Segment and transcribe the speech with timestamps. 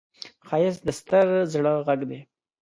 [0.47, 2.19] ښایست د ستر زړه غږ دی